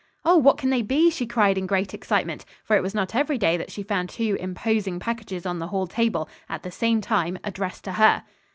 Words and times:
"Oh, 0.25 0.37
what 0.39 0.57
can 0.57 0.71
they 0.71 0.81
be?" 0.81 1.11
she 1.11 1.27
cried 1.27 1.59
in 1.59 1.67
great 1.67 1.93
excitement, 1.93 2.43
for 2.63 2.75
it 2.75 2.81
was 2.81 2.95
not 2.95 3.13
every 3.13 3.37
day 3.37 3.55
that 3.55 3.69
she 3.69 3.83
found 3.83 4.09
two 4.09 4.35
imposing 4.39 4.97
packages 4.99 5.45
on 5.45 5.59
the 5.59 5.67
hall 5.67 5.85
table, 5.85 6.27
at 6.49 6.63
the 6.63 6.71
same 6.71 7.01
time, 7.01 7.37
addressed 7.43 7.83
to 7.83 7.91
her. 7.91 8.23